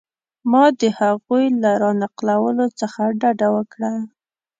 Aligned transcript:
ما 0.51 0.65
د 0.79 0.81
هغوی 0.99 1.45
له 1.61 1.71
را 1.81 1.91
نقلولو 2.03 2.65
څخه 2.79 3.01
ډډه 3.21 3.47
وکړه. 3.55 3.91